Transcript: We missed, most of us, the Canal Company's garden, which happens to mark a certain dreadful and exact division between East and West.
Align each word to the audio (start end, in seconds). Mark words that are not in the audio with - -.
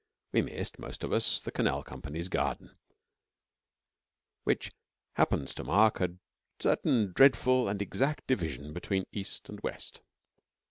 We 0.31 0.41
missed, 0.41 0.79
most 0.79 1.03
of 1.03 1.11
us, 1.13 1.39
the 1.41 1.51
Canal 1.51 1.83
Company's 1.83 2.27
garden, 2.27 2.71
which 4.45 4.71
happens 5.13 5.53
to 5.53 5.63
mark 5.63 6.01
a 6.01 6.15
certain 6.59 7.13
dreadful 7.13 7.67
and 7.69 7.79
exact 7.83 8.25
division 8.25 8.73
between 8.73 9.05
East 9.11 9.47
and 9.47 9.59
West. 9.61 10.01